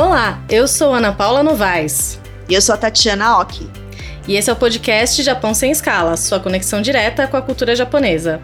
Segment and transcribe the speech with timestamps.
[0.00, 2.20] Olá, eu sou Ana Paula Novaes.
[2.48, 3.68] E eu sou a Tatiana Oki.
[4.28, 8.40] E esse é o podcast Japão Sem Escala, sua conexão direta com a cultura japonesa.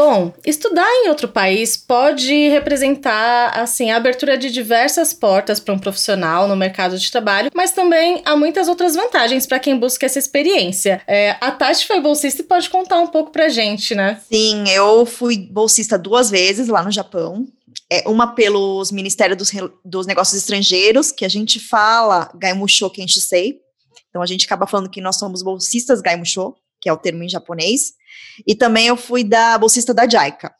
[0.00, 5.78] Bom, estudar em outro país pode representar assim a abertura de diversas portas para um
[5.78, 10.18] profissional no mercado de trabalho, mas também há muitas outras vantagens para quem busca essa
[10.18, 11.02] experiência.
[11.06, 14.18] É, a Tati foi bolsista e pode contar um pouco para gente, né?
[14.26, 17.46] Sim, eu fui bolsista duas vezes lá no Japão.
[17.92, 19.52] É, uma pelos Ministérios dos,
[19.84, 23.58] dos Negócios Estrangeiros, que a gente fala Gaimusho Kenshusei.
[24.08, 27.28] Então a gente acaba falando que nós somos bolsistas Gaimusho, que é o termo em
[27.28, 27.99] japonês.
[28.46, 30.52] E também eu fui da bolsista da JICA.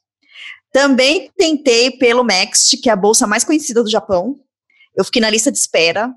[0.73, 4.39] Também tentei pelo Next, que é a bolsa mais conhecida do Japão.
[4.97, 6.13] Eu fiquei na lista de espera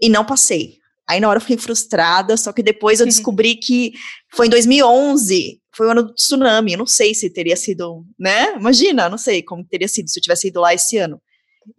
[0.00, 0.78] e não passei.
[1.08, 3.92] Aí na hora eu fiquei frustrada, só que depois eu descobri que
[4.34, 6.72] foi em 2011, foi o ano do tsunami.
[6.72, 8.54] Eu não sei se teria sido, né?
[8.56, 11.20] Imagina, não sei como teria sido se eu tivesse ido lá esse ano.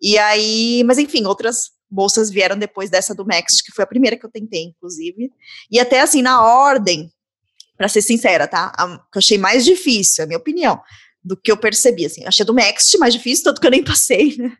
[0.01, 4.17] E aí, mas enfim, outras bolsas vieram depois dessa do Next, que foi a primeira
[4.17, 5.31] que eu tentei, inclusive.
[5.71, 7.11] E até assim, na ordem,
[7.79, 8.73] para ser sincera, tá?
[8.77, 10.81] A que eu achei mais difícil, a minha opinião,
[11.23, 12.25] do que eu percebi, assim.
[12.25, 14.51] Achei do Next mais difícil, tanto que eu nem passei, né?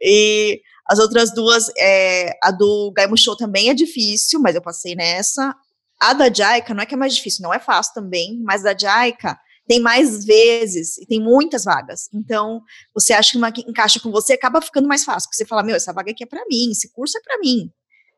[0.00, 5.54] E as outras duas, é, a do Gaimusho também é difícil, mas eu passei nessa.
[6.00, 8.72] A da Jaika não é que é mais difícil, não é fácil também, mas a
[8.72, 12.08] da Jaika tem mais vezes e tem muitas vagas.
[12.14, 12.62] Então,
[12.94, 15.62] você acha que uma que encaixa com você acaba ficando mais fácil, porque você fala,
[15.62, 17.70] meu, essa vaga aqui é para mim, esse curso é para mim.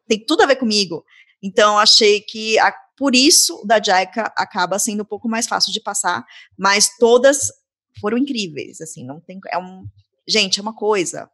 [0.07, 1.03] Tem tudo a ver comigo.
[1.43, 5.73] Então, achei que a por isso, o da JICA acaba sendo um pouco mais fácil
[5.73, 6.27] de passar,
[6.59, 7.53] mas todas
[8.01, 9.85] foram incríveis, assim, não tem, é um,
[10.27, 11.31] gente, é uma coisa,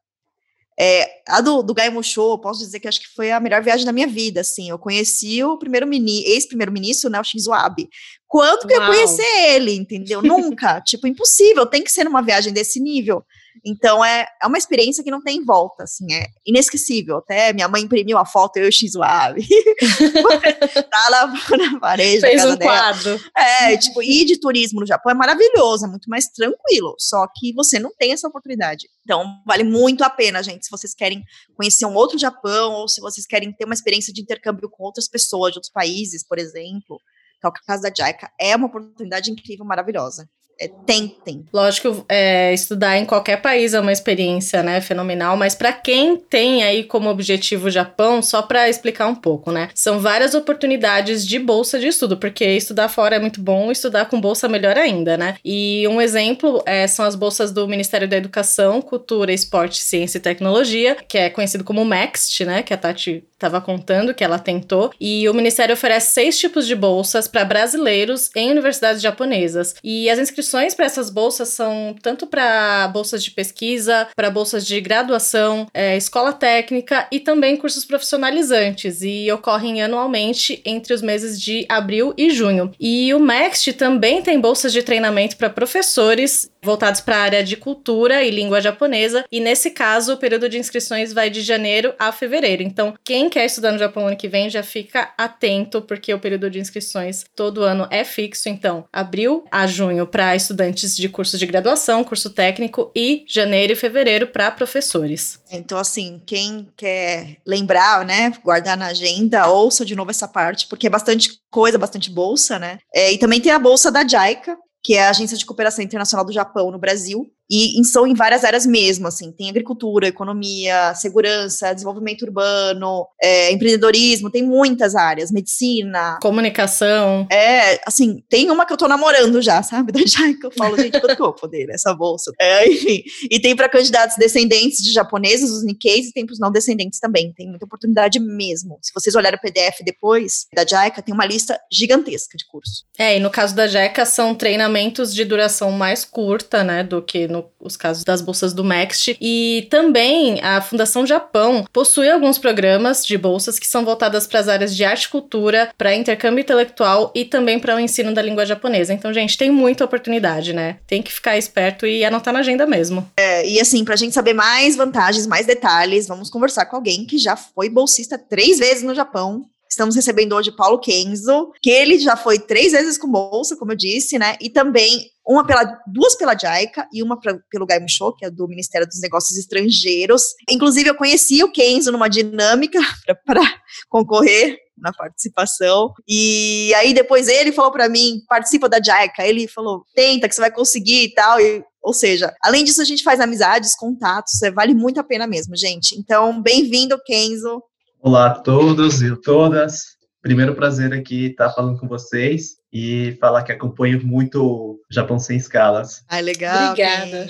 [0.79, 3.87] é, a do, do Gai Show, posso dizer que acho que foi a melhor viagem
[3.87, 7.89] da minha vida, assim, eu conheci o primeiro ex-primeiro-ministro, né, o Shinzo Abe,
[8.27, 10.21] quando que eu conhecer ele, entendeu?
[10.21, 13.25] Nunca, tipo, impossível, tem que ser numa viagem desse nível,
[13.65, 17.19] então é, é uma experiência que não tem volta, assim, é inesquecível.
[17.19, 19.47] Até minha mãe imprimiu a foto, eu X Suave.
[20.91, 22.21] tá lá na parede.
[22.21, 22.59] Fez um dela.
[22.59, 23.21] quadro.
[23.37, 26.95] É, tipo, ir de turismo no Japão é maravilhoso, é muito mais tranquilo.
[26.99, 28.89] Só que você não tem essa oportunidade.
[29.03, 31.23] Então, vale muito a pena, gente, se vocês querem
[31.57, 35.09] conhecer um outro Japão, ou se vocês querem ter uma experiência de intercâmbio com outras
[35.09, 37.01] pessoas de outros países, por exemplo.
[37.41, 40.29] Que é o caso da JICA, é uma oportunidade incrível, maravilhosa
[40.61, 41.45] é, tentem.
[41.53, 46.63] Lógico, é, estudar em qualquer país é uma experiência, né, fenomenal, mas para quem tem
[46.63, 51.39] aí como objetivo o Japão, só para explicar um pouco, né, são várias oportunidades de
[51.39, 55.37] bolsa de estudo, porque estudar fora é muito bom, estudar com bolsa melhor ainda, né,
[55.45, 60.21] e um exemplo é, são as bolsas do Ministério da Educação, Cultura, Esporte, Ciência e
[60.21, 64.93] Tecnologia, que é conhecido como MEXT, né, que a Tati estava contando que ela tentou,
[65.01, 70.19] e o Ministério oferece seis tipos de bolsas para brasileiros em universidades japonesas, e as
[70.19, 75.67] inscrições inscrições para essas bolsas são tanto para bolsas de pesquisa, para bolsas de graduação,
[75.73, 82.13] é, escola técnica e também cursos profissionalizantes e ocorrem anualmente entre os meses de abril
[82.17, 82.71] e junho.
[82.79, 87.57] E o MEXT também tem bolsas de treinamento para professores voltados para a área de
[87.57, 92.11] cultura e língua japonesa, e nesse caso o período de inscrições vai de janeiro a
[92.11, 92.63] fevereiro.
[92.63, 96.51] Então, quem quer estudar no Japão ano que vem já fica atento, porque o período
[96.51, 98.49] de inscrições todo ano é fixo.
[98.49, 103.77] Então, abril a junho para estudantes de curso de graduação, curso técnico, e janeiro e
[103.77, 105.41] fevereiro para professores.
[105.51, 110.87] Então, assim, quem quer lembrar, né, guardar na agenda, ouça de novo essa parte, porque
[110.87, 112.79] é bastante coisa, bastante bolsa, né?
[112.95, 116.27] É, e também tem a bolsa da JICA, que é a Agência de Cooperação Internacional
[116.27, 120.95] do Japão no Brasil, e, e são em várias áreas mesmo, assim, tem agricultura, economia,
[120.95, 126.19] segurança, desenvolvimento urbano, é, empreendedorismo, tem muitas áreas, medicina.
[126.23, 127.27] Comunicação.
[127.31, 129.93] É, assim, tem uma que eu tô namorando já, sabe?
[129.95, 132.33] Da Jai, que eu falo, gente, quando que eu vou poder essa bolsa?
[132.41, 136.41] É, enfim, e tem para candidatos descendentes de japoneses, os Nikkeis, e tem para os
[136.41, 138.79] não descendentes também, tem muita oportunidade mesmo.
[138.83, 142.85] Se vocês olharem o PDF depois da JICA, tem uma lista gigantesca de cursos.
[142.99, 147.29] É, e no caso da JICA, são treinamentos de duração mais curta, né, do que
[147.61, 149.17] nos casos das bolsas do MEXT.
[149.21, 154.49] E também a Fundação Japão possui alguns programas de bolsas que são voltadas para as
[154.49, 158.45] áreas de arte e cultura, para intercâmbio intelectual e também para o ensino da língua
[158.45, 158.93] japonesa.
[158.93, 160.79] Então, gente, tem muita oportunidade, né?
[160.87, 163.09] Tem que ficar esperto e anotar na agenda mesmo.
[163.17, 167.05] É, e assim, para a gente saber mais vantagens, mais detalhes, vamos conversar com alguém
[167.05, 171.99] que já foi bolsista três vezes no Japão, Estamos recebendo hoje Paulo Kenzo, que ele
[171.99, 174.37] já foi três vezes com bolsa, como eu disse, né?
[174.41, 178.47] E também uma pela, duas pela JICA e uma pra, pelo Gaimusho, que é do
[178.47, 180.23] Ministério dos Negócios Estrangeiros.
[180.51, 182.79] Inclusive, eu conheci o Kenzo numa dinâmica
[183.25, 183.43] para
[183.89, 185.93] concorrer na participação.
[186.07, 189.27] E aí depois ele falou para mim, participa da JICA.
[189.27, 191.41] Ele falou, tenta que você vai conseguir e tal.
[191.41, 195.27] E Ou seja, além disso, a gente faz amizades, contatos, é, vale muito a pena
[195.27, 195.99] mesmo, gente.
[195.99, 197.63] Então, bem-vindo, Kenzo.
[198.07, 199.97] Olá a todos e todas.
[200.21, 206.03] Primeiro prazer aqui estar falando com vocês e falar que acompanho muito Japão Sem Escalas.
[206.09, 206.73] Ai, legal.
[206.73, 207.29] Obrigada.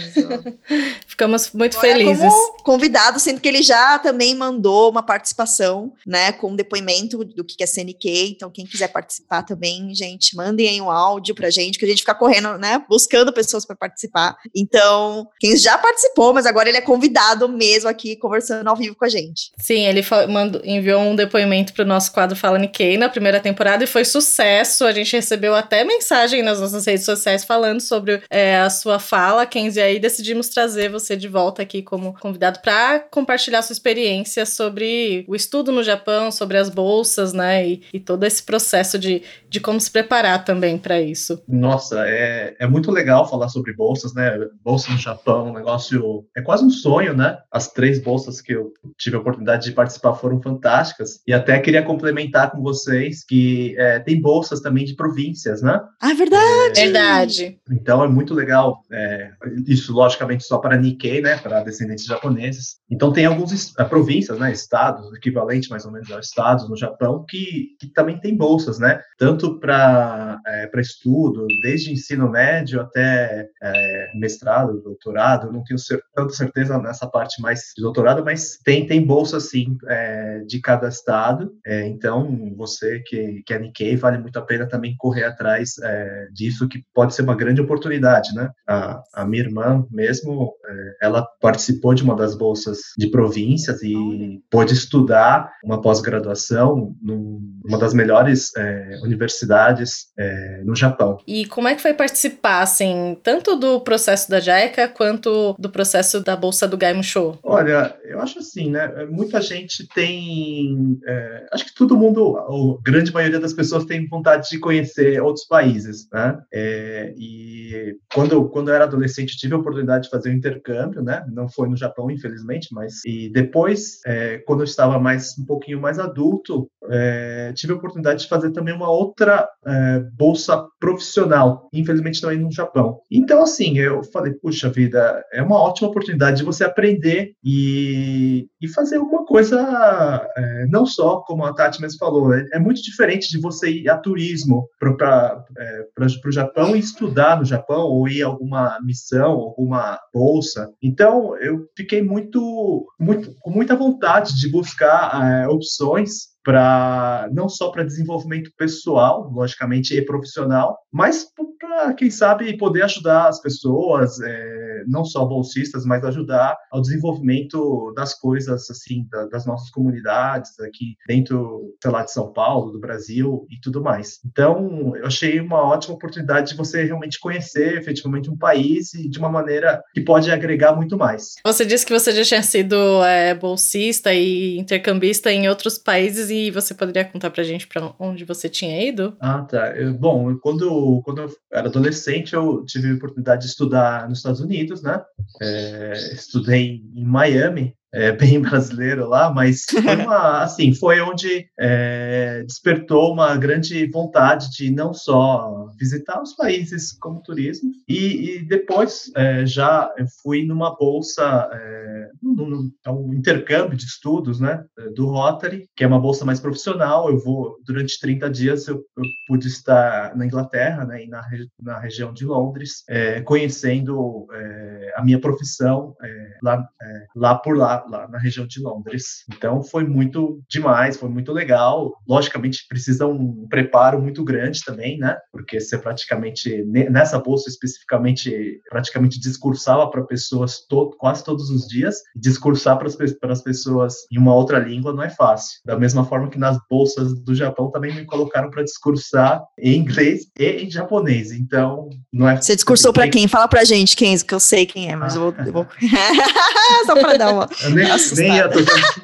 [1.06, 2.32] Ficamos muito Agora, felizes.
[2.32, 7.44] Como convidado, sendo que ele já também mandou uma participação, né, com um depoimento do
[7.44, 8.08] que é CNQ.
[8.31, 12.00] Então, quem quiser participar também, gente, mandem aí um áudio pra gente, que a gente
[12.00, 14.37] fica correndo, né, buscando pessoas para participar.
[14.56, 19.05] Então, quem já participou, mas agora ele é convidado mesmo aqui, conversando ao vivo com
[19.05, 19.52] a gente.
[19.58, 20.00] Sim, ele
[20.31, 24.87] mandou, enviou um depoimento pro nosso quadro Fala Nikkei na primeira temporada e foi sucesso.
[24.87, 29.00] A gente recebeu recebeu até mensagem nas nossas redes sociais falando sobre é, a sua
[29.00, 34.46] fala, Kenzie, aí decidimos trazer você de volta aqui como convidado para compartilhar sua experiência
[34.46, 39.22] sobre o estudo no Japão, sobre as bolsas, né, e, e todo esse processo de,
[39.48, 41.42] de como se preparar também para isso.
[41.48, 46.42] Nossa, é, é muito legal falar sobre bolsas, né, bolsa no Japão, um negócio, é
[46.42, 50.40] quase um sonho, né, as três bolsas que eu tive a oportunidade de participar foram
[50.40, 55.62] fantásticas, e até queria complementar com vocês que é, tem bolsas também de província províncias,
[55.62, 55.81] né?
[56.00, 56.81] Ah, é verdade!
[56.81, 57.59] É, verdade.
[57.71, 58.81] Então é muito legal.
[58.93, 59.31] É,
[59.67, 61.38] isso, logicamente, só para Nikkei, né?
[61.38, 62.76] Para descendentes japoneses.
[62.91, 64.53] Então tem algumas é, províncias, né?
[64.53, 69.00] Estados, equivalente mais ou menos a estados no Japão, que, que também tem bolsas, né?
[69.19, 75.50] Tanto para é, estudo, desde ensino médio até é, mestrado, doutorado.
[75.50, 79.77] Não tenho cer tanta certeza nessa parte mais de doutorado, mas tem, tem bolsa, sim,
[79.88, 81.53] é, de cada estado.
[81.65, 86.29] É, então, você que, que é Nikkei, vale muito a pena também correr atrás é,
[86.33, 88.49] disso, que pode ser uma grande oportunidade, né?
[88.67, 94.41] A, a minha irmã mesmo, é, ela participou de uma das bolsas de províncias e
[94.51, 101.19] pôde estudar uma pós-graduação numa das melhores é, universidades é, no Japão.
[101.27, 106.25] E como é que foi participar, assim, tanto do processo da JICA quanto do processo
[106.25, 107.39] da bolsa do Gaimusho?
[107.43, 109.05] Olha, eu acho assim, né?
[109.11, 114.49] Muita gente tem, é, acho que todo mundo, a grande maioria das pessoas tem vontade
[114.49, 116.38] de conhecer conhecer outros países, né?
[116.52, 121.25] É, e quando, quando eu era adolescente, tive a oportunidade de fazer um intercâmbio, né?
[121.32, 123.05] Não foi no Japão, infelizmente, mas...
[123.05, 128.23] E depois, é, quando eu estava mais um pouquinho mais adulto, é, tive a oportunidade
[128.23, 133.00] de fazer também uma outra é, bolsa profissional, infelizmente também no Japão.
[133.11, 138.69] Então, assim, eu falei, puxa vida, é uma ótima oportunidade de você aprender e, e
[138.69, 143.29] fazer alguma coisa, é, não só, como a Tati mesmo falou, é, é muito diferente
[143.29, 145.86] de você ir a turismo para é,
[146.26, 150.70] o Japão e estudar no Japão ou ir a alguma missão, alguma bolsa.
[150.82, 157.70] Então, eu fiquei muito, muito com muita vontade de buscar é, opções para não só
[157.70, 161.26] para desenvolvimento pessoal, logicamente, e profissional, mas
[161.58, 167.93] para, quem sabe, poder ajudar as pessoas, é, não só bolsistas, mas ajudar ao desenvolvimento
[167.96, 172.79] das coisas, assim, da, das nossas comunidades aqui dentro, sei lá, de São Paulo, do
[172.79, 174.20] Brasil e tudo mais.
[174.25, 179.19] Então, eu achei uma ótima oportunidade de você realmente conhecer efetivamente um país e de
[179.19, 181.35] uma maneira que pode agregar muito mais.
[181.44, 186.50] Você disse que você já tinha sido é, bolsista e intercambista em outros países e
[186.50, 189.16] você poderia contar pra gente para onde você tinha ido?
[189.20, 189.76] Ah, tá.
[189.76, 194.40] Eu, bom, quando, quando eu era adolescente, eu tive a oportunidade de estudar nos Estados
[194.40, 195.02] Unidos, né?
[195.40, 202.43] É, estudei em Miami, é, bem brasileiro lá, mas foi uma, assim, foi onde é,
[202.44, 209.10] despertou uma grande vontade de não só visitar os países como turismo, e, e depois
[209.17, 209.91] é, já
[210.22, 215.86] fui numa bolsa, é, num, é um intercâmbio de estudos, né, do Rotary, que é
[215.86, 220.84] uma bolsa mais profissional, eu vou, durante 30 dias eu, eu pude estar na Inglaterra,
[220.84, 221.22] né, e na,
[221.63, 225.94] na região de Londres, é, conhecendo é, a minha profissão
[226.43, 226.69] lá,
[227.15, 229.24] lá por lá, lá na região de Londres.
[229.29, 231.93] Então foi muito demais, foi muito legal.
[232.08, 235.17] Logicamente precisa um preparo muito grande também, né?
[235.32, 241.96] Porque você praticamente nessa bolsa especificamente praticamente discursava para pessoas todo, quase todos os dias
[242.14, 245.60] e discursar para as pessoas em uma outra língua não é fácil.
[245.64, 250.26] Da mesma forma que nas bolsas do Japão também me colocaram para discursar em inglês
[250.38, 251.32] e em japonês.
[251.32, 252.41] Então não é.
[252.41, 253.29] Você discursou para quem?
[253.29, 255.19] Fala para gente quem, que eu sei quem é, mas ah.
[255.19, 255.67] eu vou, eu vou...
[256.86, 258.58] só para dar uma nem, nem ia, tô,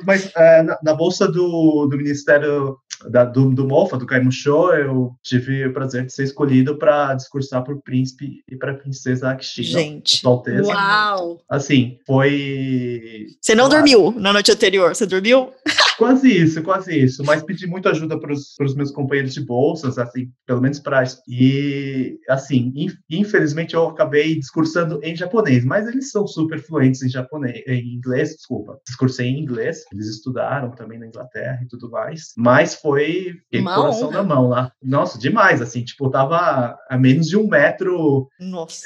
[0.04, 2.76] mas é, na, na, bolsa do, do Ministério
[3.08, 7.62] da, do, do MOFA, do Kaimusho, eu tive o prazer de ser escolhido para discursar
[7.64, 9.68] para o príncipe e para a princesa Akishino.
[9.68, 11.40] Gente, uau!
[11.48, 13.26] Assim, foi...
[13.40, 15.50] Você não dormiu na noite anterior, você dormiu?
[16.00, 17.23] Quase isso, quase isso.
[17.26, 21.04] Mas pedi muita ajuda para os meus companheiros de bolsas, assim, pelo menos para.
[21.28, 22.73] E, assim,
[23.11, 28.30] infelizmente eu acabei discursando em japonês, mas eles são super fluentes em japonês, em inglês,
[28.30, 28.80] desculpa.
[28.87, 32.33] Discursei em inglês, eles estudaram também na Inglaterra e tudo mais.
[32.35, 34.73] Mas foi o coração na mão lá.
[34.83, 38.26] Nossa, demais, assim, tipo, eu tava a menos de um metro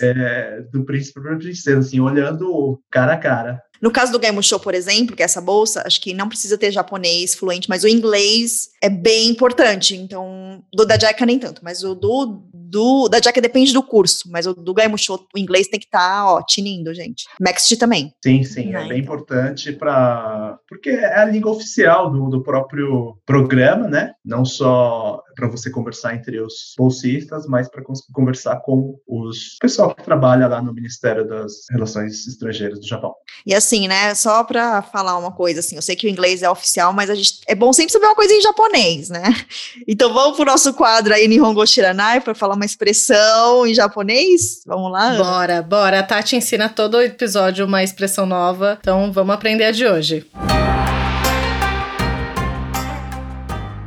[0.02, 3.62] é, do príncipe para princesa, assim, olhando cara a cara.
[3.81, 6.57] No caso do Game Show, por exemplo, que é essa bolsa, acho que não precisa
[6.57, 9.97] ter japonês fluente, mas o inglês é bem importante.
[9.97, 14.31] Então, do da JICA nem tanto, mas o do, do da JICA depende do curso,
[14.31, 17.25] mas o do Game Show, o inglês tem que estar, tá, ó, tinindo, gente.
[17.40, 18.12] Next também.
[18.23, 23.88] Sim, sim, é bem importante para porque é a língua oficial do, do próprio programa,
[23.88, 24.12] né?
[24.25, 30.02] Não só para você conversar entre os bolsistas, mas para conversar com os pessoal que
[30.02, 33.14] trabalha lá no Ministério das Relações Estrangeiras do Japão.
[33.46, 36.50] E assim, né, só para falar uma coisa assim, eu sei que o inglês é
[36.50, 39.22] oficial, mas a gente é bom sempre saber uma coisa em japonês, né?
[39.86, 44.62] Então vamos pro nosso quadro aí Nihongo Shiranai para falar uma expressão em japonês?
[44.66, 45.16] Vamos lá?
[45.16, 46.00] Bora, bora.
[46.00, 50.26] A Tati ensina todo episódio uma expressão nova, então vamos aprender a de hoje.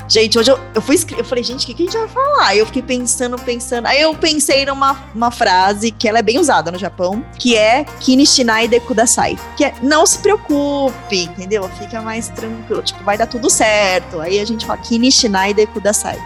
[0.09, 2.47] Gente, hoje eu, eu fui eu falei, gente, o que, que a gente vai falar?
[2.47, 3.87] Aí eu fiquei pensando, pensando.
[3.87, 7.83] Aí eu pensei numa uma frase que ela é bem usada no Japão, que é
[7.99, 9.37] Kinishinai de Kudasai.
[9.57, 11.67] Que é não se preocupe, entendeu?
[11.77, 14.21] Fica mais tranquilo, tipo, vai dar tudo certo.
[14.21, 16.17] Aí a gente fala Kinishinai de Kudasai.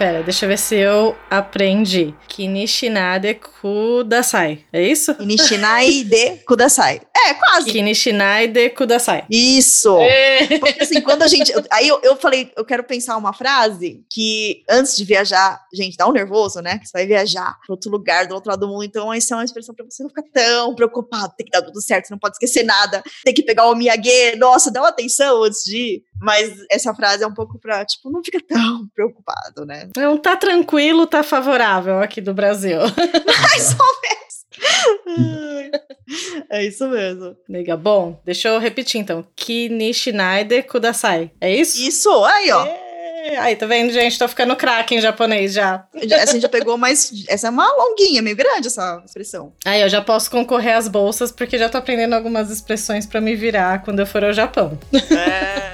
[0.00, 2.14] Pera, deixa eu ver se eu aprendi.
[2.26, 4.64] Kinishinai de Kudasai.
[4.72, 5.14] É isso?
[5.14, 7.02] Kinishinai de Kudasai.
[7.26, 7.70] É, quase.
[7.70, 9.24] Kinishinai de Kudasai.
[9.30, 9.96] Isso.
[9.98, 10.58] É.
[10.58, 11.52] Porque assim, quando a gente.
[11.70, 16.06] Aí eu, eu falei, eu quero pensar uma frase que antes de viajar, gente, dá
[16.06, 16.78] um nervoso, né?
[16.78, 18.84] Que você vai viajar para outro lugar, do outro lado do mundo.
[18.84, 21.34] Então, essa é uma expressão para você não ficar tão preocupado.
[21.36, 23.02] Tem que dar tudo certo, você não pode esquecer nada.
[23.24, 24.36] Tem que pegar o Miyagi.
[24.36, 26.02] Nossa, dá uma atenção antes de ir.
[26.20, 29.88] Mas essa frase é um pouco pra, tipo, não fica tão preocupado, né?
[29.96, 32.78] Não, tá tranquilo, tá favorável aqui do Brasil.
[33.42, 34.29] Mais ou menos.
[36.50, 37.36] É isso mesmo.
[37.48, 39.24] Nega, bom, deixa eu repetir então.
[39.36, 41.30] Kinishinai kudasai.
[41.40, 41.80] É isso?
[41.80, 42.66] Isso, aí, ó.
[42.66, 44.18] É, aí, tá vendo, gente?
[44.18, 45.86] Tô ficando craque em japonês já.
[45.94, 47.12] Essa a gente já pegou mais.
[47.28, 49.52] Essa é uma longuinha, meio grande essa expressão.
[49.64, 53.36] Aí, eu já posso concorrer às bolsas, porque já tô aprendendo algumas expressões para me
[53.36, 54.76] virar quando eu for ao Japão.
[54.92, 55.69] É.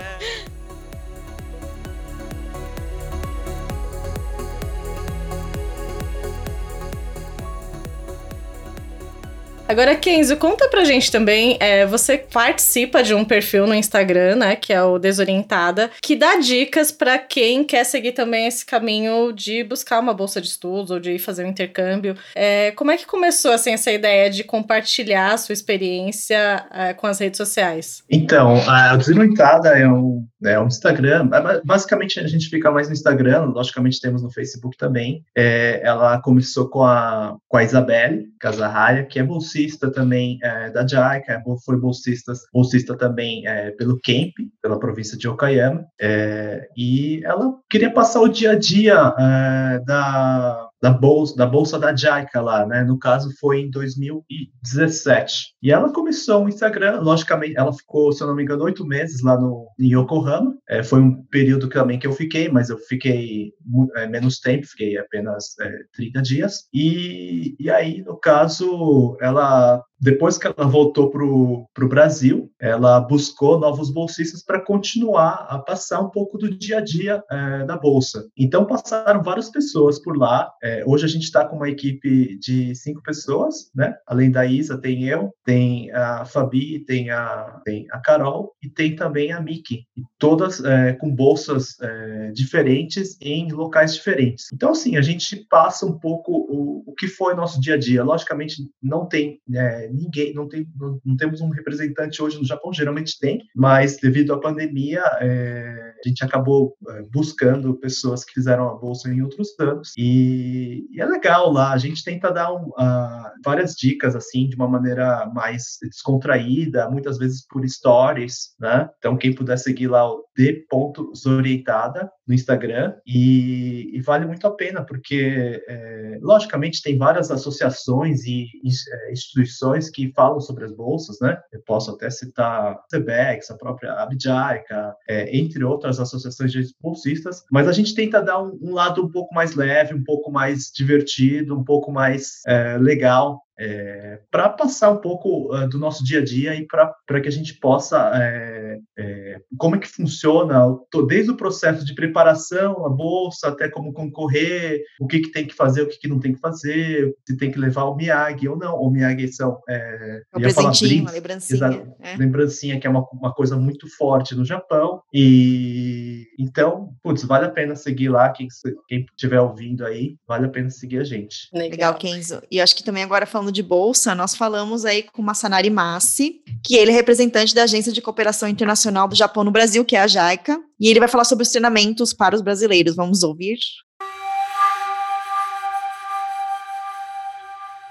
[9.68, 11.56] Agora, Kenzo, conta pra gente também.
[11.58, 14.54] É, você participa de um perfil no Instagram, né?
[14.54, 19.64] Que é o Desorientada, que dá dicas para quem quer seguir também esse caminho de
[19.64, 22.14] buscar uma bolsa de estudos ou de fazer um intercâmbio.
[22.36, 27.08] É, como é que começou assim, essa ideia de compartilhar a sua experiência é, com
[27.08, 28.04] as redes sociais?
[28.08, 31.28] Então, a Desorientada é um, é um Instagram.
[31.32, 35.24] É, basicamente, a gente fica mais no Instagram, logicamente temos no Facebook também.
[35.36, 40.70] É, ela começou com a, com a Isabelle Casarraia, que é bolsista bolsista também é,
[40.70, 46.68] da JICA, é, foi bolsista, bolsista também é, pelo Camp, pela província de Okayama, é,
[46.76, 51.94] e ela queria passar o dia a dia é, da, da bolsa, da bolsa da
[51.94, 52.84] JICA lá, né?
[52.84, 55.54] No caso foi em 2017.
[55.62, 59.22] E ela começou um Instagram, logicamente, ela ficou, se eu não me engano, oito meses
[59.22, 60.55] lá no em Yokohama.
[60.68, 63.52] É, foi um período também que eu fiquei, mas eu fiquei
[63.96, 66.68] é, menos tempo, fiquei apenas é, 30 dias.
[66.72, 73.58] E, e aí, no caso, ela depois que ela voltou para o Brasil, ela buscou
[73.58, 78.26] novos bolsistas para continuar a passar um pouco do dia a dia é, da bolsa.
[78.36, 80.50] Então passaram várias pessoas por lá.
[80.62, 83.94] É, hoje a gente está com uma equipe de cinco pessoas, né?
[84.06, 88.94] Além da Isa, tem eu, tem a Fabi, tem a, tem a Carol e tem
[88.94, 89.86] também a Miki.
[90.18, 94.46] todas é, com bolsas é, diferentes em locais diferentes.
[94.52, 98.04] Então assim a gente passa um pouco o, o que foi nosso dia a dia.
[98.04, 102.72] Logicamente não tem né, ninguém, não, tem, não, não, temos um representante hoje no Japão,
[102.72, 108.68] geralmente tem, mas devido à pandemia, é, a gente acabou é, buscando pessoas que fizeram
[108.68, 112.68] a bolsa em outros anos, e, e é legal lá, a gente tenta dar um,
[112.68, 118.88] uh, várias dicas, assim, de uma maneira mais descontraída, muitas vezes por stories, né?
[118.98, 124.84] Então, quem puder seguir lá o d.zorientada no Instagram, e, e, vale muito a pena,
[124.84, 128.46] porque, é, logicamente, tem várias associações e,
[128.92, 131.38] é, instituições instituições que falam sobre as bolsas, né?
[131.52, 137.44] Eu posso até citar a CBEX, a própria Abjaica, é, entre outras associações de bolsistas,
[137.50, 140.70] mas a gente tenta dar um, um, lado um pouco mais leve, um pouco mais
[140.74, 146.20] divertido, um pouco mais é, legal é, para passar um pouco uh, do nosso dia
[146.20, 150.60] a dia e para que a gente possa é, é, como é que funciona
[151.08, 155.54] desde o processo de preparação a bolsa até como concorrer o que, que tem que
[155.54, 158.56] fazer o que, que não tem que fazer se tem que levar o Miyagi ou
[158.56, 158.76] não.
[158.76, 162.16] O Miyagi são é, um presentinho, uma lembrancinha é.
[162.16, 165.00] lembrancinha que é uma, uma coisa muito forte no Japão.
[165.12, 168.48] E então putz, vale a pena seguir lá quem
[168.88, 171.48] quem estiver ouvindo aí vale a pena seguir a gente.
[171.52, 171.94] Legal.
[171.94, 172.42] Kenzo.
[172.50, 175.70] E acho que também agora falando falando de bolsa, nós falamos aí com o Masanari
[175.70, 179.94] Massi, que ele é representante da Agência de Cooperação Internacional do Japão no Brasil, que
[179.94, 182.96] é a JICA, e ele vai falar sobre os treinamentos para os brasileiros.
[182.96, 183.58] Vamos ouvir?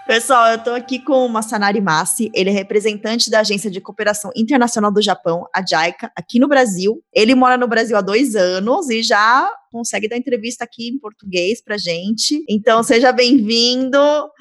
[0.06, 4.32] Pessoal, eu estou aqui com o Masanari Massi, ele é representante da Agência de Cooperação
[4.36, 7.02] Internacional do Japão, a JICA, aqui no Brasil.
[7.14, 11.62] Ele mora no Brasil há dois anos e já consegue dar entrevista aqui em português
[11.62, 12.46] pra gente.
[12.48, 13.98] Então, seja bem-vindo,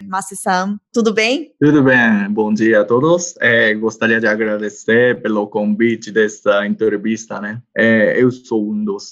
[0.07, 0.79] Massi-san.
[0.93, 1.51] Tudo bem?
[1.61, 2.31] Tudo bem.
[2.31, 3.35] Bom dia a todos.
[3.41, 7.61] É, gostaria de agradecer pelo convite dessa entrevista, né?
[7.77, 9.11] É, eu sou um dos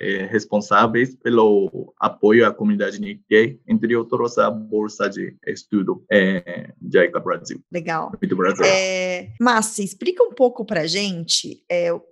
[0.00, 7.20] é, responsáveis pelo apoio à comunidade Nikkei, entre outros a Bolsa de Estudo é, JICA
[7.20, 7.60] Brasil.
[7.70, 8.12] Legal.
[8.18, 8.64] Muito Brasil.
[8.64, 11.62] É, Massi, explica um pouco pra gente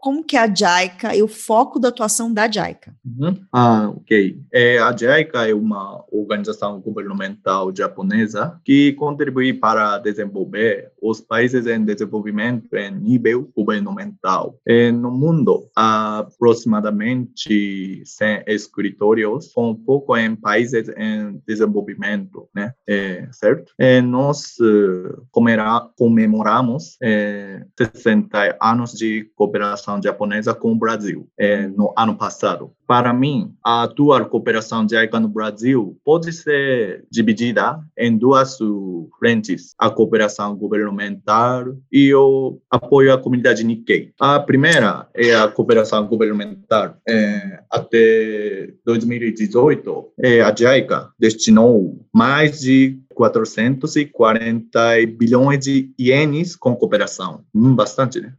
[0.00, 2.94] como que é a JICA e o foco da atuação da JICA.
[3.06, 3.37] Uhum.
[3.52, 4.38] Ah, ok.
[4.52, 11.84] É, a JICA é uma organização governamental japonesa que contribui para desenvolver os países em
[11.84, 14.58] desenvolvimento em nível governamental.
[14.66, 22.72] É, no mundo, há aproximadamente 100 escritórios com foco em países em desenvolvimento, né?
[22.86, 23.72] É, certo?
[23.78, 25.26] É, nós uh,
[25.96, 32.72] comemoramos é, 60 anos de cooperação japonesa com o Brasil é, no ano passado.
[32.88, 38.56] Para mim, a atual cooperação de AICA no Brasil pode ser dividida em duas
[39.18, 44.12] frentes: a cooperação governamental e o apoio à comunidade Nikkei.
[44.18, 46.96] A primeira é a cooperação governamental.
[47.06, 54.80] É, até 2018, é, a JICA destinou mais de 440
[55.18, 57.40] bilhões de ienes com cooperação.
[57.52, 58.32] Hum, bastante, né?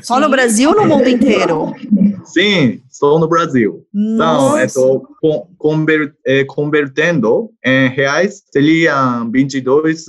[0.00, 1.74] Só no Brasil ou no mundo inteiro?
[2.24, 3.84] Sim, só no Brasil.
[3.92, 4.64] Nossa.
[4.64, 5.02] Então,
[5.56, 10.06] conver, é, convertendo em reais, seriam 22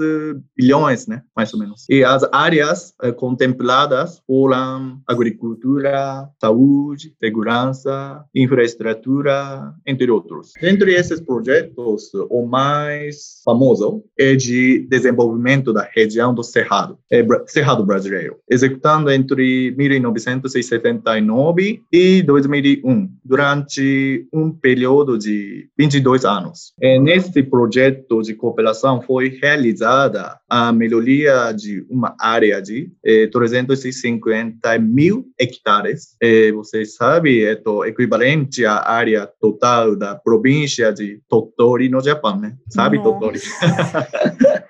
[0.58, 1.22] bilhões, né?
[1.36, 1.86] Mais ou menos.
[1.90, 10.54] E as áreas é, contempladas foram agricultura, saúde, segurança, infraestrutura, entre outros.
[10.62, 17.86] Entre esses projetos, o mais famoso é de desenvolvimento da região do Cerrado, é, Cerrado
[17.86, 26.74] brasileiro, executando entre 1979 e 2001, durante um período de 22 anos.
[26.82, 34.80] E nesse projeto de cooperação foi realizada a melhoria de uma área de eh, 350
[34.80, 36.16] mil hectares.
[36.22, 42.40] E você sabe, é o equivalente à área total da província de Tottori no Japão,
[42.40, 42.56] né?
[42.70, 43.12] Sabe Nossa.
[43.12, 43.40] Tottori?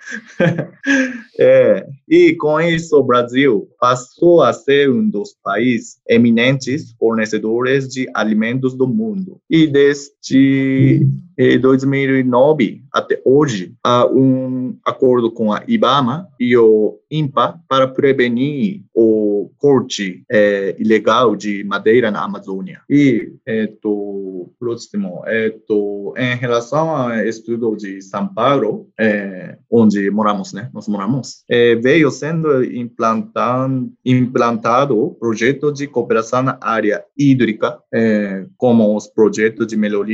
[1.39, 8.07] é, e com isso, o Brasil passou a ser um dos países eminentes fornecedores de
[8.13, 9.39] alimentos do mundo.
[9.49, 10.11] E desde
[11.61, 19.49] 2009 até hoje, há um acordo com a IBAMA e o INPA para prevenir o
[19.57, 22.81] corte é, ilegal de madeira na Amazônia.
[22.87, 23.67] E é,
[24.59, 25.53] próximo, é,
[26.17, 30.69] em relação ao estudo de São Paulo, é, onde moramos, né?
[30.73, 37.79] Nós moramos, é, veio sendo implantado, implantado projeto de cooperação na área hídrica,
[38.57, 40.12] como os projetos de melhoria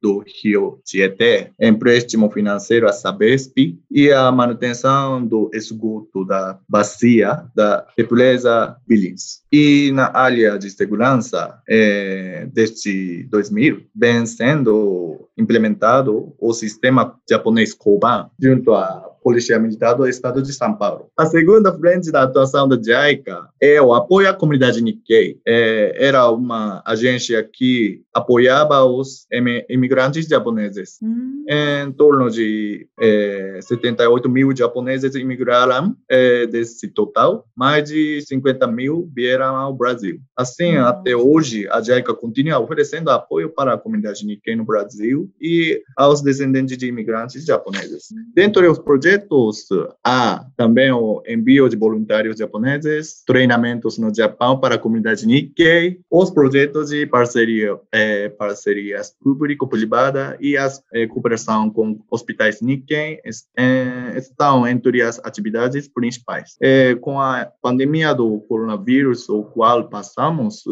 [0.00, 7.86] do rio Tietê, empréstimo financeiro à Sabesp e a manutenção do esgoto da bacia da
[7.96, 9.42] represa Billings.
[9.52, 18.30] E na área de segurança, é, desde 2000, vem sendo implementado o sistema japonês Koban
[18.38, 21.10] junto à Polícia Militar do Estado de São Paulo.
[21.18, 25.40] A segunda frente da atuação da JICA é o apoio à comunidade Nikkei.
[25.44, 29.26] É, era uma agência que apoiava os
[29.68, 30.98] imigrantes japoneses.
[31.02, 31.44] Hum.
[31.48, 39.10] Em torno de é, 78 mil japoneses imigraram é, desse total, mais de 50 mil
[39.12, 40.20] vieram ao Brasil.
[40.36, 40.84] Assim, hum.
[40.84, 46.22] até hoje, a JICA continua oferecendo apoio para a comunidade Nikkei no Brasil e aos
[46.22, 48.04] descendentes de imigrantes japoneses.
[48.12, 48.30] Hum.
[48.32, 49.68] Dentro dos projetos projetos
[50.04, 56.30] há também o envio de voluntários japoneses, treinamentos no Japão para a comunidade Nikkei, os
[56.30, 63.20] projetos de parceria, é, parcerias público-privada e a é, cooperação com hospitais Nikkei
[63.56, 66.56] é, estão entre as atividades principais.
[67.00, 70.64] Com a pandemia do coronavírus, o qual passamos,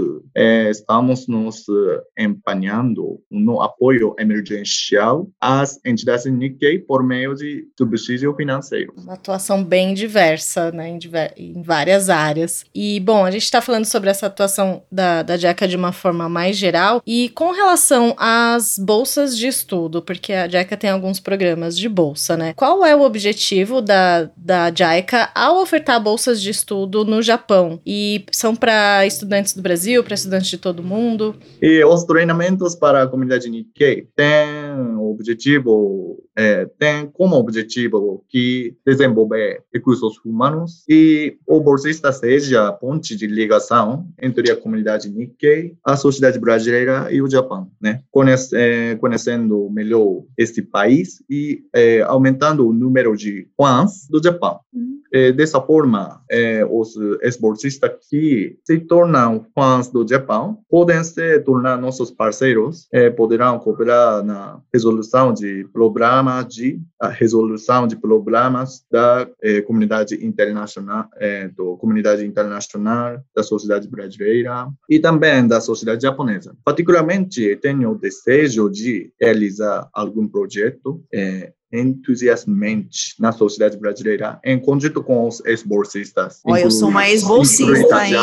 [0.70, 1.64] estamos nos
[2.18, 8.92] empenhando no apoio emergencial às entidades Nikkei por meio de subsídio financeiro.
[8.96, 12.64] Uma atuação bem diversa, né, em, diver em várias áreas.
[12.74, 16.28] E, bom, a gente está falando sobre essa atuação da, da JECA de uma forma
[16.28, 17.02] mais geral.
[17.06, 22.36] E com relação às bolsas de estudo, porque a JECA tem alguns programas de bolsa,
[22.36, 22.52] né?
[22.54, 27.80] Qual é o objetivo da, da JICA ao ofertar bolsas de estudo no Japão?
[27.86, 31.36] E são para estudantes do Brasil, para estudantes de todo mundo?
[31.60, 38.76] E os treinamentos para a comunidade Nikkei têm o objetivo, é, tem como objetivo que
[38.84, 45.76] desenvolver recursos humanos e o bolsista seja a ponte de ligação entre a comunidade Nikkei,
[45.84, 48.02] a sociedade brasileira e o Japão, né?
[48.10, 54.60] Conhece, é, conhecendo melhor este país e é, aumentando o número de fãs do Japão.
[54.72, 55.00] Uhum.
[55.14, 61.80] É, dessa forma, é, os esportistas que se tornam fãs do Japão podem se tornar
[61.80, 66.80] nossos parceiros, é, poderão cooperar na resolução de problemas de
[67.12, 69.28] resolução de problemas da
[69.66, 76.56] comunidade internacional, da comunidade internacional, da sociedade brasileira e também da sociedade japonesa.
[76.64, 81.04] Particularmente, tenho o desejo de realizar algum projeto
[81.74, 86.40] entusiasmante na sociedade brasileira, em conjunto com os ex-bolsistas.
[86.44, 88.14] Olha, eu sou uma ex-bolsista, hein?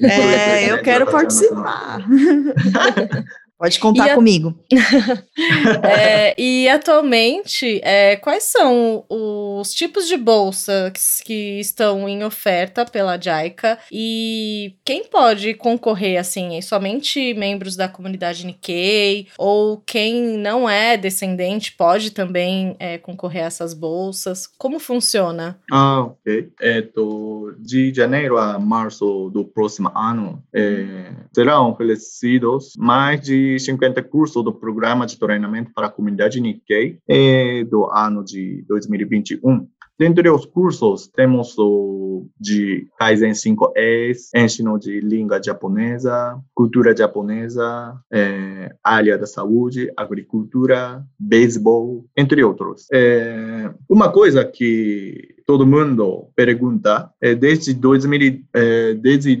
[0.00, 2.04] É, eu quero participar.
[3.58, 4.14] Pode contar a...
[4.14, 4.54] comigo.
[5.84, 13.16] é, e atualmente, é, quais são os tipos de bolsas que estão em oferta pela
[13.16, 20.68] JICA e quem pode concorrer, assim, é somente membros da comunidade Nikkei ou quem não
[20.68, 24.48] é descendente pode também é, concorrer a essas bolsas?
[24.58, 25.58] Como funciona?
[25.70, 26.50] Ah, ok.
[26.60, 34.02] É, do, de janeiro a março do próximo ano, é, serão oferecidos mais de 50
[34.02, 39.66] cursos do programa de treinamento para a comunidade Nikkei eh, do ano de 2021.
[39.96, 48.74] Dentre os cursos, temos o de Kaizen 5S, ensino de língua japonesa, cultura japonesa, é,
[48.82, 52.86] área da saúde, agricultura, beisebol, entre outros.
[52.92, 59.36] É, uma coisa que todo mundo pergunta é desde 2000, é, desde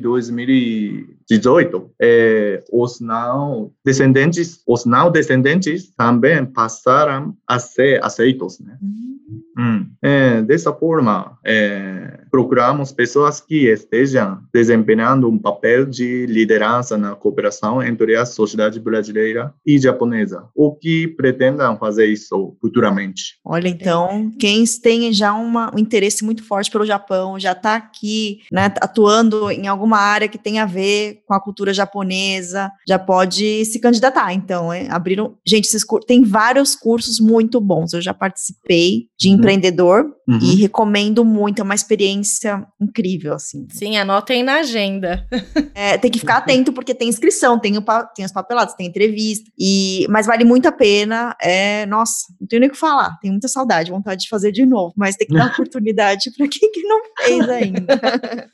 [1.28, 8.78] 2018, é, os não descendentes, os não descendentes também passaram a ser aceitos, né?
[8.82, 9.18] Uhum.
[9.58, 9.86] Hum.
[10.02, 17.82] É, dessa forma, é, procuramos pessoas que estejam desempenhando um papel de liderança na cooperação
[17.82, 23.38] entre a sociedade brasileira e japonesa, ou que pretendam fazer isso futuramente.
[23.44, 28.40] Olha, então, quem tem já uma, um interesse muito forte pelo Japão, já está aqui,
[28.50, 33.64] né, atuando em alguma área que tem a ver com a cultura japonesa, já pode
[33.64, 34.32] se candidatar.
[34.32, 35.36] Então, é, abriram.
[35.46, 37.92] Gente, esses, tem vários cursos muito bons.
[37.92, 39.28] Eu já participei de.
[39.44, 40.38] Empreendedor uhum.
[40.40, 43.66] e recomendo muito, é uma experiência incrível, assim.
[43.70, 45.26] Sim, anotem na agenda.
[45.74, 47.82] é, tem que ficar atento, porque tem inscrição, tem, o,
[48.14, 52.60] tem os papelados, tem entrevista, e, mas vale muito a pena, é, nossa, não tenho
[52.60, 55.34] nem o que falar, tenho muita saudade, vontade de fazer de novo, mas tem que
[55.34, 58.00] dar oportunidade para quem que não fez ainda.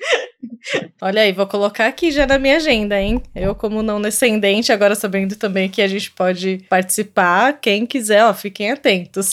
[1.01, 3.23] Olha aí, vou colocar aqui já na minha agenda, hein?
[3.35, 8.35] Eu, como não descendente, agora sabendo também que a gente pode participar, quem quiser, ó,
[8.35, 9.33] fiquem atentos.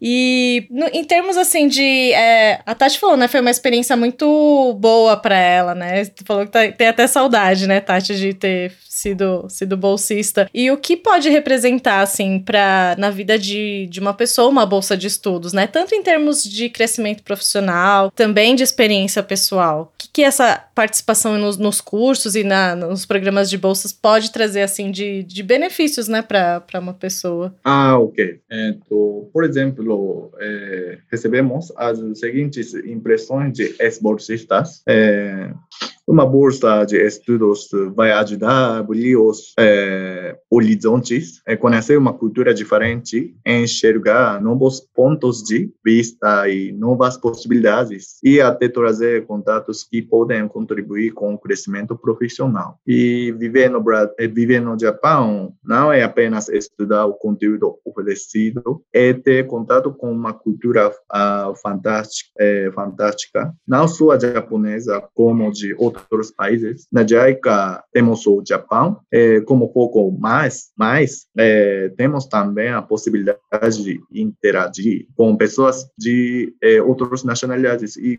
[0.00, 2.12] e no, em termos assim de.
[2.12, 3.28] É, a Tati falou, né?
[3.28, 6.04] Foi uma experiência muito boa para ela, né?
[6.24, 10.48] Falou que tá, tem até saudade, né, Tati, de ter sido, sido bolsista.
[10.54, 14.96] E o que pode representar, assim, pra, na vida de, de uma pessoa uma bolsa
[14.96, 15.66] de estudos, né?
[15.66, 19.92] Tanto em termos de crescimento profissional, também de experiência pessoal.
[20.16, 24.90] Que essa participação nos, nos cursos e na, nos programas de bolsas pode trazer, assim,
[24.90, 27.54] de, de benefícios, né, para uma pessoa?
[27.62, 28.40] Ah, ok.
[28.50, 34.80] Então, por exemplo, é, recebemos as seguintes impressões de ex-bolsistas.
[34.88, 35.50] É,
[36.08, 42.54] Uma bolsa de estudos vai ajudar a abrir os é, horizontes, é, conhecer uma cultura
[42.54, 50.46] diferente, enxergar novos pontos de vista e novas possibilidades, e até trazer contatos que podem
[50.48, 52.78] contribuir com o crescimento profissional.
[52.86, 53.82] E viver no,
[54.32, 60.32] viver no Japão não é apenas estudar o conteúdo oferecido, é ter contato com uma
[60.32, 66.86] cultura uh, fantástica, é, fantástica, não só japonesa, como de outros países.
[66.92, 71.26] Na JICA temos o Japão, é, como pouco mais, mas
[71.96, 73.38] temos também a possibilidade
[73.82, 76.54] de interagir com pessoas de
[76.86, 78.18] outras nacionalidades e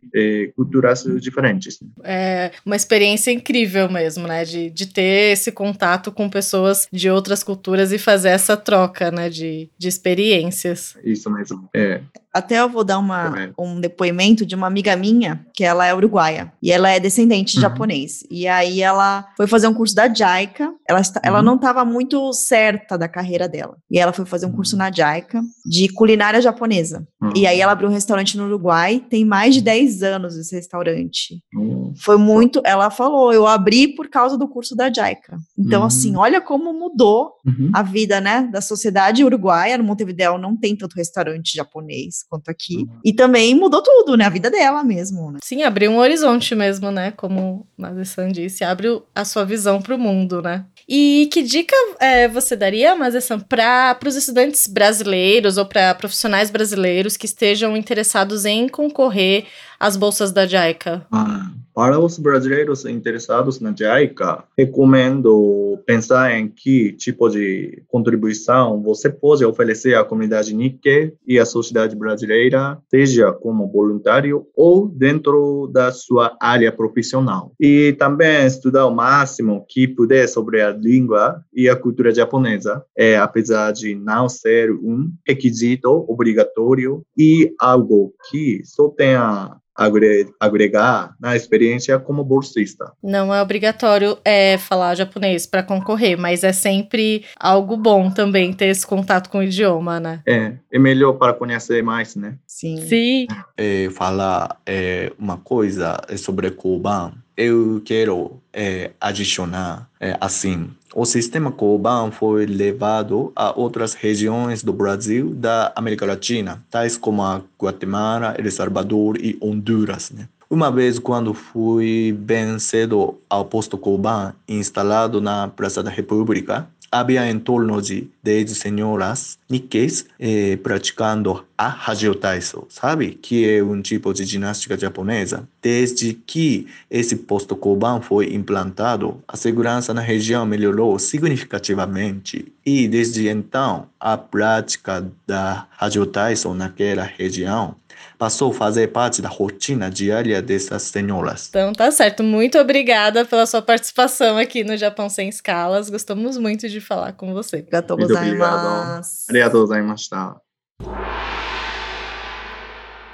[0.56, 1.77] culturas diferentes.
[2.04, 7.44] É uma experiência incrível mesmo, né, de, de ter esse contato com pessoas de outras
[7.44, 10.98] culturas e fazer essa troca, né, de, de experiências.
[11.04, 12.02] Isso mesmo, é.
[12.38, 16.54] Até eu vou dar uma, um depoimento de uma amiga minha, que ela é uruguaia,
[16.62, 17.62] e ela é descendente de uhum.
[17.62, 18.24] japonês.
[18.30, 21.28] E aí ela foi fazer um curso da JICA, ela, está, uhum.
[21.28, 23.76] ela não estava muito certa da carreira dela.
[23.90, 27.08] E ela foi fazer um curso na JICA de culinária japonesa.
[27.20, 27.34] Uhum.
[27.36, 31.42] E aí ela abriu um restaurante no Uruguai, tem mais de 10 anos esse restaurante.
[31.56, 31.94] Uhum.
[31.98, 35.40] Foi muito, ela falou, eu abri por causa do curso da JICA.
[35.58, 35.88] Então, uhum.
[35.88, 37.72] assim, olha como mudou uhum.
[37.74, 39.76] a vida, né, da sociedade uruguaia.
[39.76, 42.78] No Montevideo não tem tanto restaurante japonês quanto aqui.
[42.78, 43.00] Uhum.
[43.04, 44.26] E também mudou tudo, né?
[44.26, 45.40] A vida dela mesmo, né?
[45.44, 47.12] Sim, abriu um horizonte mesmo, né?
[47.12, 50.66] Como Mazesan disse, abre a sua visão para o mundo, né?
[50.88, 57.18] E que dica é, você daria, Mazesan, para os estudantes brasileiros ou para profissionais brasileiros
[57.18, 59.46] que estejam interessados em concorrer
[59.80, 61.06] às bolsas da JICA?
[61.12, 69.12] Ah, para os brasileiros interessados na JICA, recomendo pensar em que tipo de contribuição você
[69.12, 75.92] pode oferecer à comunidade Nikkei e à sociedade brasileira, seja como voluntário ou dentro da
[75.92, 77.52] sua área profissional.
[77.60, 83.18] E também estudar o máximo que puder sobre a língua e a cultura japonesa, é,
[83.18, 92.00] apesar de não ser um requisito obrigatório e algo que só tenha agregar na experiência
[92.00, 92.92] como bolsista.
[93.04, 98.68] Não é obrigatório é, falar japonês para concorrer, mas é sempre algo bom também ter
[98.68, 100.22] esse contato com o idioma, né?
[100.28, 102.38] É, é melhor para conhecer mais, né?
[102.48, 102.78] Sim.
[102.88, 103.28] Sim.
[103.56, 111.52] É, falar é, uma coisa sobre Koban eu quero é, adicionar é, assim o sistema
[111.52, 118.36] Koban foi levado a outras regiões do Brasil da América Latina tais como a Guatemala
[118.38, 120.28] El Salvador e Honduras né?
[120.50, 127.30] Uma vez, quando fui bem cedo ao posto Koban, instalado na Praça da República, havia
[127.30, 133.18] em torno de 10 senhoras nikkeis eh, praticando a Hajio Taiso, sabe?
[133.22, 135.48] Que é um tipo de ginástica japonesa.
[135.62, 143.28] Desde que esse posto Koban foi implantado, a segurança na região melhorou significativamente e desde
[143.28, 147.76] então a prática da Hajio Taiso naquela região
[148.18, 151.48] passou a fazer parte da rotina diária dessas senhoras.
[151.50, 152.24] Então tá certo.
[152.24, 155.90] Muito obrigada pela sua participação aqui no Japão Sem Escalas.
[155.90, 157.62] Gostamos muito de falar com você.
[157.62, 159.26] Gato gozaimasu.
[159.30, 160.36] Arigatou gozaimashita.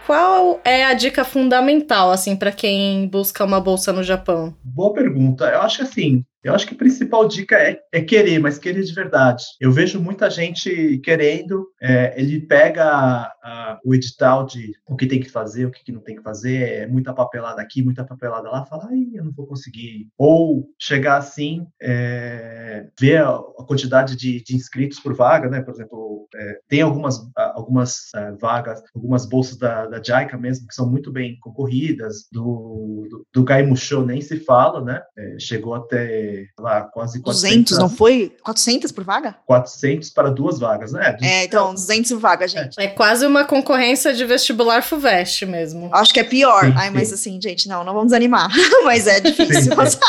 [0.05, 4.53] Qual é a dica fundamental, assim, para quem busca uma bolsa no Japão?
[4.61, 5.45] Boa pergunta.
[5.45, 8.83] Eu acho que, assim, eu acho que a principal dica é, é, querer, mas querer
[8.83, 9.43] de verdade.
[9.59, 15.07] Eu vejo muita gente querendo, é, ele pega a, a, o edital de o que
[15.07, 18.49] tem que fazer, o que, não tem que fazer, é muita papelada aqui, muita papelada
[18.49, 20.09] lá, fala, ai, eu não vou conseguir.
[20.17, 25.61] Ou chegar assim, é, ver a, a quantidade de, de, inscritos por vaga, né?
[25.61, 26.02] Por exemplo,
[26.35, 31.11] é, tem algumas, algumas é, vagas, algumas bolsas da, da JICA mesmo, que são muito
[31.11, 35.01] bem concorridas, do, do, do Gaimusho nem se fala, né?
[35.17, 37.73] É, chegou até lá, quase 400.
[37.73, 38.35] 200, não foi?
[38.43, 39.35] 400 por vaga?
[39.45, 41.17] 400 para duas vagas, né?
[41.21, 42.79] É, então, 200 por vaga, gente.
[42.79, 45.89] É quase uma concorrência de vestibular FUVEST mesmo.
[45.93, 46.65] Acho que é pior.
[46.65, 46.93] Sim, Ai, sim.
[46.93, 48.49] mas assim, gente, não, não vamos animar.
[48.83, 49.99] mas é difícil passar.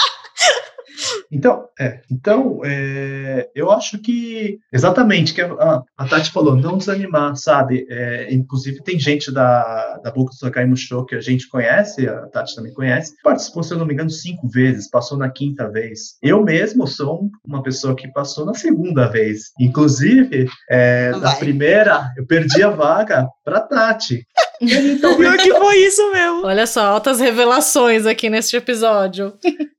[1.30, 7.37] Então, é, então é, eu acho que exatamente que a, a, Tati falou, não desanimar,
[7.37, 7.87] sabe?
[7.88, 12.26] É, inclusive tem gente da, da Boca do Sakai Show que a gente conhece, a
[12.28, 16.16] Tati também conhece, participou, se eu não me engano, cinco vezes, passou na quinta vez.
[16.22, 19.52] Eu mesmo sou uma pessoa que passou na segunda vez.
[19.59, 24.26] Inclusive, é, na primeira, eu perdi a vaga para Tati.
[24.72, 26.44] Então, Pior que foi isso mesmo.
[26.44, 29.33] Olha só, altas revelações aqui neste episódio.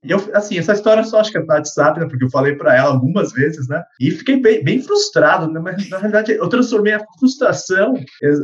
[0.06, 2.06] E eu, assim, essa história só acho que a Tati sabe, né?
[2.08, 3.82] Porque eu falei pra ela algumas vezes, né?
[4.00, 5.60] E fiquei bem, bem frustrado, né?
[5.60, 7.94] Mas na realidade eu transformei a frustração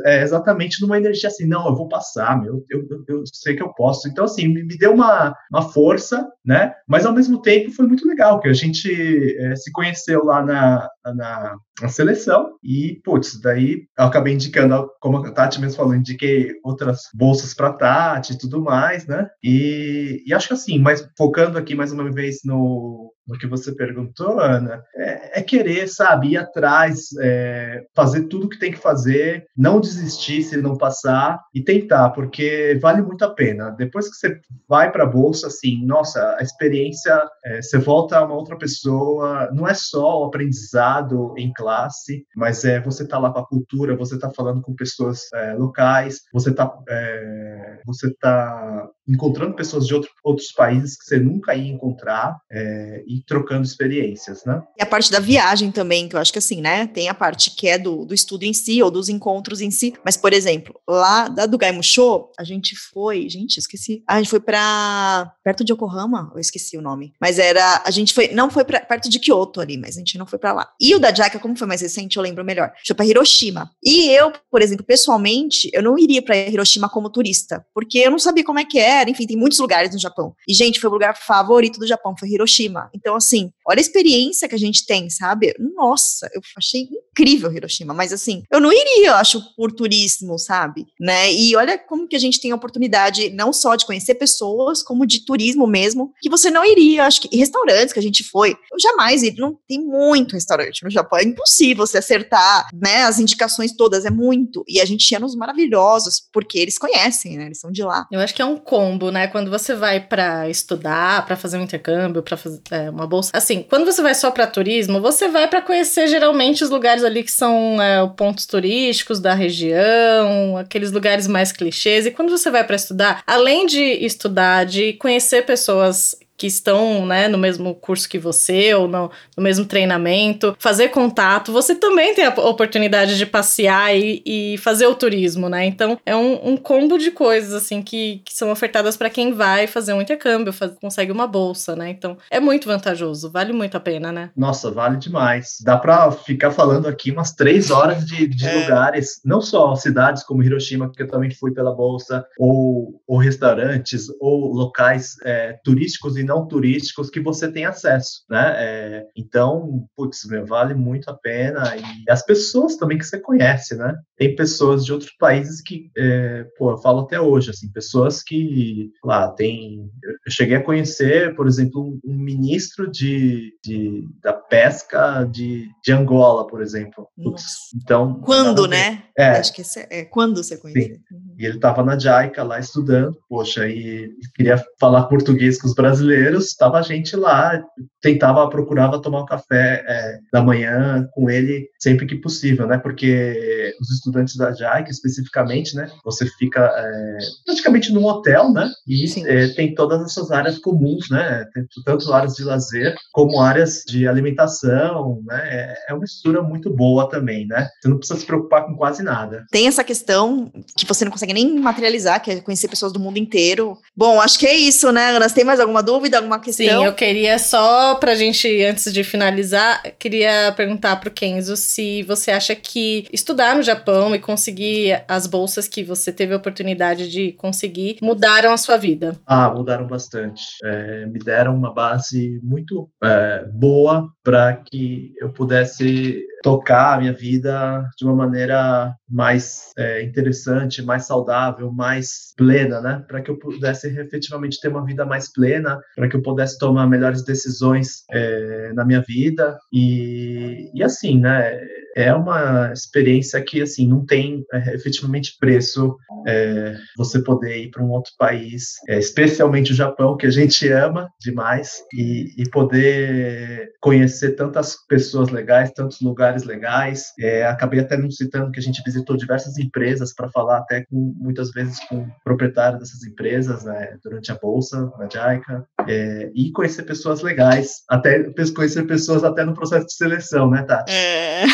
[0.05, 3.63] é, exatamente numa energia assim, não, eu vou passar, meu, eu, eu, eu sei que
[3.63, 4.09] eu posso.
[4.09, 6.73] Então, assim, me, me, deu uma, uma força, né?
[6.89, 10.89] Mas ao mesmo tempo foi muito legal, que a gente é, se conheceu lá na,
[11.05, 16.53] na, na, seleção e, putz, daí eu acabei indicando, como a Tati mesmo falou, indiquei
[16.63, 19.29] outras bolsas para Tati e tudo mais, né?
[19.43, 23.73] E, e acho que assim, mas focando aqui mais uma vez no, no que você
[23.73, 29.47] perguntou, Ana, é, é querer, sabe, ir atrás, é, fazer tudo que tem que fazer,
[29.57, 33.71] não desistir se não passar e tentar, porque vale muito a pena.
[33.71, 38.25] Depois que você vai para a bolsa, assim, nossa, a experiência, é, você volta a
[38.25, 43.33] uma outra pessoa, não é só o aprendizado em classe, mas é você tá lá
[43.33, 48.89] com a cultura, você tá falando com pessoas é, locais, você tá, é, você tá
[49.09, 54.45] encontrando pessoas de outro, outros países que você nunca ia encontrar é, e trocando experiências,
[54.45, 54.63] né?
[54.79, 56.87] E a parte da viagem também, que eu acho que assim, né?
[56.87, 59.95] Tem a parte que é do, do estudo em si ou dos encontros em si.
[60.05, 64.03] Mas, por exemplo, lá da do Gaimusho, a gente foi, gente, esqueci.
[64.09, 67.13] A gente foi para perto de Yokohama, eu esqueci o nome.
[67.21, 70.17] Mas era, a gente foi, não foi pra, perto de Kyoto ali, mas a gente
[70.19, 70.69] não foi para lá.
[70.81, 72.73] E o da Jaika, como foi mais recente, eu lembro melhor.
[72.87, 73.71] Foi para Hiroshima.
[73.83, 78.19] E eu, por exemplo, pessoalmente, eu não iria para Hiroshima como turista, porque eu não
[78.19, 78.79] sabia como é que
[79.09, 80.35] Enfim, tem muitos lugares no Japão.
[80.49, 82.91] E gente, foi o lugar favorito do Japão, foi Hiroshima.
[82.95, 85.55] Então, assim, olha a experiência que a gente tem, sabe?
[85.59, 90.87] Nossa, eu achei incrível Hiroshima, mas assim, eu não iria, eu acho, por turismo, sabe?
[90.99, 91.33] Né?
[91.33, 95.07] E olha como que a gente tem a oportunidade não só de conhecer pessoas, como
[95.07, 98.51] de turismo mesmo, que você não iria, acho que e restaurantes que a gente foi,
[98.51, 103.19] eu jamais iria, não tem muito restaurante no Japão, é impossível você acertar, né, as
[103.19, 107.61] indicações todas, é muito, e a gente ia nos maravilhosos, porque eles conhecem, né, eles
[107.61, 108.07] são de lá.
[108.11, 111.63] Eu acho que é um combo, né, quando você vai para estudar, para fazer um
[111.63, 115.47] intercâmbio, para fazer é, uma bolsa, assim, quando você vai só para turismo, você vai
[115.47, 121.29] para conhecer geralmente os lugares ali que são é, pontos turísticos da região, aqueles lugares
[121.29, 126.49] mais clichês, e quando você vai para estudar, além de estudar, de conhecer pessoas que
[126.49, 131.73] estão né, no mesmo curso que você ou no, no, mesmo treinamento, fazer contato, você
[131.73, 135.65] também tem a oportunidade de passear e, e fazer o turismo, né?
[135.65, 139.69] Então é um, um combo de coisas assim que, que são ofertadas para quem vai
[139.69, 141.91] fazer um intercâmbio, faz, consegue uma bolsa, né?
[141.91, 144.31] Então é muito vantajoso, vale muito a pena, né?
[144.37, 145.59] Nossa, vale demais.
[145.63, 148.63] Dá para ficar falando aqui umas três horas de, de é.
[148.63, 154.09] lugares, não só cidades como Hiroshima, que eu também fui pela bolsa, ou, ou restaurantes,
[154.19, 158.55] ou locais é, turísticos e não não turísticos que você tem acesso, né?
[158.57, 161.77] É, então, putz, meu, vale muito a pena.
[161.77, 163.95] E as pessoas também que você conhece, né?
[164.17, 168.91] Tem pessoas de outros países que, é, pô, eu falo até hoje, assim, pessoas que,
[169.05, 169.91] lá, tem...
[170.27, 175.93] Eu cheguei a conhecer, por exemplo, um, um ministro de, de, da pesca de, de
[175.93, 177.09] Angola, por exemplo.
[177.23, 178.21] Putz, então...
[178.25, 179.05] Quando, né?
[179.17, 179.31] É.
[179.31, 181.01] Acho que é, é quando você conhece.
[181.11, 181.35] Uhum.
[181.39, 186.12] E ele estava na JICA lá estudando, poxa, e queria falar português com os brasileiros,
[186.13, 187.63] brasileiros, estava a gente lá,
[188.01, 192.79] tentava, procurava tomar um café é, da manhã com ele sempre que possível, né?
[192.79, 195.91] Porque os estudantes da JAIC, especificamente, né?
[196.05, 198.71] Você fica é, praticamente num hotel, né?
[198.87, 201.45] E é, tem todas essas áreas comuns, né?
[201.55, 205.41] Tem tanto áreas de lazer como áreas de alimentação, né?
[205.45, 207.69] É, é uma mistura muito boa também, né?
[207.81, 209.45] Você não precisa se preocupar com quase nada.
[209.51, 213.19] Tem essa questão que você não consegue nem materializar, que é conhecer pessoas do mundo
[213.19, 213.79] inteiro.
[213.97, 215.29] Bom, acho que é isso, né, Ana?
[215.29, 216.02] Você tem mais alguma dúvida?
[216.15, 216.67] Alguma questão?
[216.67, 222.31] Sim, eu queria só, pra gente, antes de finalizar, queria perguntar pro Kenzo se você
[222.31, 227.33] acha que estudar no Japão e conseguir as bolsas que você teve a oportunidade de
[227.33, 229.17] conseguir mudaram a sua vida.
[229.27, 230.43] Ah, mudaram bastante.
[230.65, 237.13] É, me deram uma base muito é, boa para que eu pudesse tocar a minha
[237.13, 243.05] vida de uma maneira mais é, interessante, mais saudável, mais plena, né?
[243.07, 246.87] Para que eu pudesse efetivamente ter uma vida mais plena, para que eu pudesse tomar
[246.87, 251.61] melhores decisões é, na minha vida e, e assim, né?
[251.97, 257.83] É uma experiência que assim não tem é, efetivamente preço é, você poder ir para
[257.83, 263.73] um outro país, é, especialmente o Japão que a gente ama demais e, e poder
[263.81, 267.13] conhecer tantas pessoas legais, tantos lugares legais.
[267.19, 271.15] É, acabei até não citando que a gente visitou diversas empresas para falar até com
[271.19, 275.67] muitas vezes com o proprietário dessas empresas, né, durante a bolsa, na JICA.
[275.89, 280.93] É, e conhecer pessoas legais, até conhecer pessoas até no processo de seleção, né, Tati?
[280.93, 281.45] É.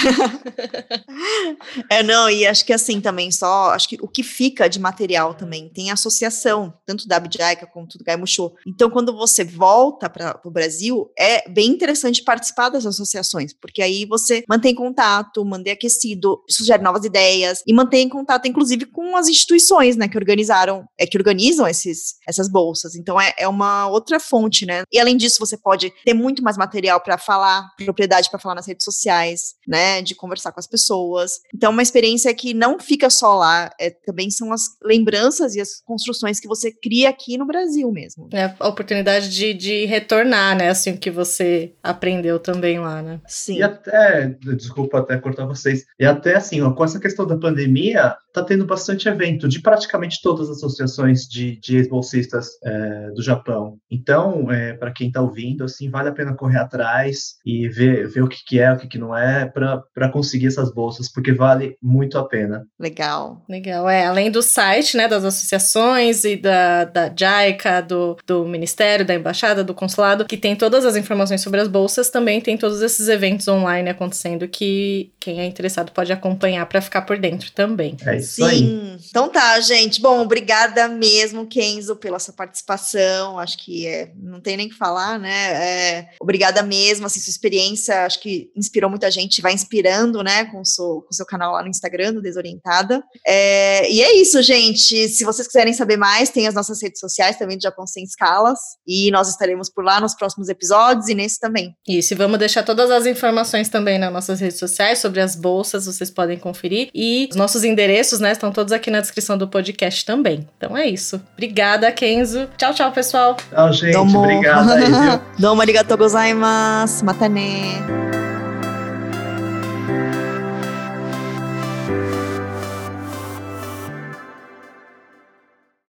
[1.99, 5.35] é, não, e acho que assim também, só, acho que o que fica de material
[5.35, 8.55] também, tem associação, tanto da Abjaica quanto do Gaimuxô.
[8.67, 14.05] Então, quando você volta para o Brasil, é bem interessante participar das associações, porque aí
[14.05, 19.97] você mantém contato, mantém aquecido, sugere novas ideias e mantém contato, inclusive, com as instituições,
[19.97, 22.95] né, que organizaram, é, que organizam esses, essas bolsas.
[22.95, 24.83] Então, é, é uma outra fonte, né?
[24.93, 28.67] E além disso, você pode ter muito mais material para falar, propriedade para falar nas
[28.67, 31.41] redes sociais, né, de conversar com as pessoas.
[31.55, 35.81] Então, uma experiência que não fica só lá, é, também são as lembranças e as
[35.85, 38.29] construções que você cria aqui no Brasil mesmo.
[38.33, 43.21] É a oportunidade de, de retornar, né, assim, o que você aprendeu também lá, né?
[43.27, 43.59] Sim.
[43.59, 48.17] E até, desculpa até cortar vocês, e até assim, ó, com essa questão da pandemia,
[48.33, 53.79] tá tendo bastante evento de praticamente todas as associações de, de ex-bolsistas é, do Japão.
[53.91, 54.08] Então,
[54.51, 58.29] é, para quem está ouvindo, assim, vale a pena correr atrás e ver, ver o
[58.29, 62.19] que, que é, o que, que não é, para conseguir essas bolsas, porque vale muito
[62.19, 62.65] a pena.
[62.79, 63.43] Legal.
[63.49, 64.07] Legal, é.
[64.07, 69.65] Além do site, né, das associações e da, da JICA, do, do Ministério, da Embaixada,
[69.65, 73.49] do Consulado, que tem todas as informações sobre as bolsas, também tem todos esses eventos
[73.49, 77.97] online acontecendo que quem é interessado pode acompanhar para ficar por dentro também.
[78.05, 78.45] É isso Sim.
[78.45, 78.97] aí.
[79.09, 80.01] Então tá, gente.
[80.01, 83.39] Bom, obrigada mesmo, Kenzo, pela sua participação.
[83.39, 85.31] Acho que é, não tem nem o que falar, né?
[85.31, 90.61] É, obrigada mesmo, assim, sua experiência, acho que inspirou muita gente, vai inspirando, né, com
[90.61, 93.03] o seu, com o seu canal lá no Instagram, do Desorientada.
[93.27, 95.09] É, e é isso, gente.
[95.09, 98.59] Se vocês quiserem saber mais, tem as nossas redes sociais também do Japão Sem Escalas.
[98.87, 101.75] E nós estaremos por lá nos próximos episódios e nesse também.
[101.87, 105.87] Isso, e vamos deixar todas as informações também nas nossas redes sociais sobre as bolsas,
[105.87, 106.89] vocês podem conferir.
[106.95, 110.49] E os nossos endereços, né, estão todos aqui na descrição do podcast também.
[110.57, 111.21] Então é isso.
[111.33, 112.49] Obrigada, Kenzo.
[112.57, 113.37] Tchau, tchau, pessoal.
[113.51, 113.88] Tchau, gente.
[113.93, 114.17] gente.
[114.17, 114.75] Obrigada.
[114.75, 115.21] Aí, viu?
[115.39, 117.05] どうもありがとうございます。
[117.05, 117.81] またね